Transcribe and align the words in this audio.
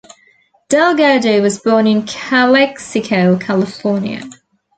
Delgado 0.67 1.43
was 1.43 1.59
born 1.59 1.85
in 1.85 2.01
Calexico, 2.07 3.37
California. 3.37 4.23